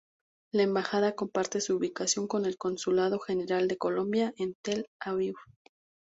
[0.51, 5.35] La Embajada comparte su ubicación con el Consulado General de Colombia en Tel Aviv.